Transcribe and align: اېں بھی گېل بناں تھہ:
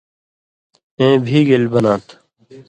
اېں 0.99 1.15
بھی 1.25 1.39
گېل 1.47 1.63
بناں 1.71 1.99
تھہ: 2.05 2.13